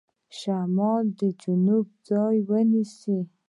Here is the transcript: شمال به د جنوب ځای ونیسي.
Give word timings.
شمال 0.37 1.05
به 1.17 1.27
د 1.29 1.31
جنوب 1.41 1.87
ځای 2.09 2.35
ونیسي. 2.49 3.19